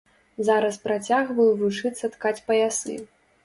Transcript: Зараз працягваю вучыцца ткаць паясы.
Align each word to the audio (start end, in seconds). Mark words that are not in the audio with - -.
Зараз 0.47 0.79
працягваю 0.85 1.47
вучыцца 1.61 2.13
ткаць 2.17 2.37
паясы. 2.51 3.01